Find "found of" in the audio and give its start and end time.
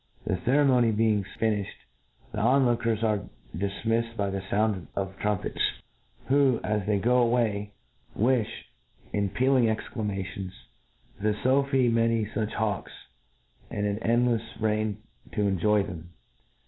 4.41-5.15